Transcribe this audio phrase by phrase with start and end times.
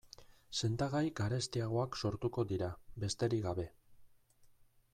[0.59, 2.71] Sendagai garestiagoak sortuko dira,
[3.05, 3.67] besterik gabe.